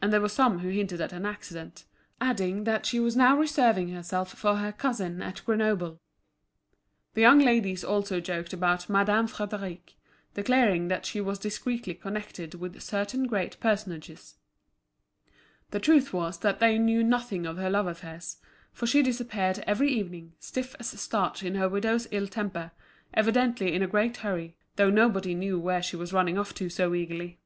[0.00, 1.84] And there were some who hinted at an accident,
[2.18, 6.00] adding that she was now reserving herself for her cousin at Grenoble.
[7.12, 9.96] The young ladies also joked about Madame Frédéric,
[10.32, 14.36] declaring that she was discreetly connected with certain great personages;
[15.72, 18.38] the truth was that they knew nothing of her love affairs;
[18.72, 22.70] for she disappeared every evening, stiff as starch in her widow's ill temper,
[23.12, 26.94] evidently in a great hurry, though nobody knew where she was running off to so
[26.94, 27.40] eagerly.